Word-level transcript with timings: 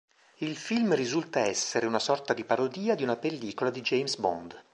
Il 0.39 0.55
film 0.57 0.95
risulta 0.95 1.41
essere 1.41 1.85
una 1.85 1.99
sorta 1.99 2.33
di 2.33 2.43
parodia 2.43 2.95
di 2.95 3.03
una 3.03 3.17
pellicola 3.17 3.69
di 3.69 3.81
James 3.81 4.17
Bond. 4.17 4.59